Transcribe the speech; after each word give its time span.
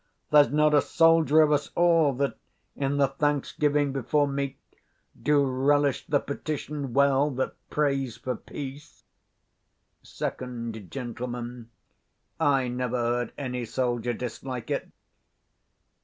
There's 0.31 0.49
not 0.49 0.73
a 0.73 0.81
soldier 0.81 1.41
of 1.41 1.51
us 1.51 1.69
all, 1.75 2.11
that, 2.13 2.35
in 2.75 2.97
the 2.97 3.07
thanksgiving 3.09 3.93
before 3.93 4.27
meat, 4.27 4.57
do 5.21 5.45
relish 5.45 6.07
the 6.07 6.19
petition 6.19 6.91
well 6.91 7.29
that 7.35 7.49
15 7.65 7.65
prays 7.69 8.17
for 8.17 8.35
peace. 8.35 9.03
Sec. 10.01 10.39
Gent. 10.89 11.19
I 12.39 12.67
never 12.67 12.97
heard 12.97 13.31
any 13.37 13.63
soldier 13.63 14.13
dislike 14.13 14.71
it. 14.71 14.89